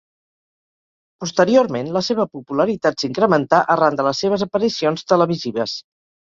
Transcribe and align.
Posteriorment 1.23 1.91
la 1.97 2.01
seva 2.07 2.25
popularitat 2.37 3.03
s'incrementà 3.05 3.61
arran 3.77 4.01
de 4.01 4.07
les 4.09 4.23
seves 4.25 4.47
aparicions 4.49 5.07
televisives. 5.13 5.79